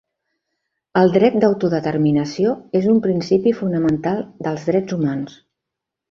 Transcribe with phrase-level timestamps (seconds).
[1.01, 5.37] El dret d'autodeterminació és un principi fonamental dels drets humans.